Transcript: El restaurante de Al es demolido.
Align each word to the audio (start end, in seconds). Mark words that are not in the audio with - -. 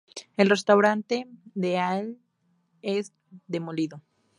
El 0.35 0.49
restaurante 0.49 1.27
de 1.53 1.77
Al 1.77 2.17
es 2.81 3.13
demolido. 3.45 4.01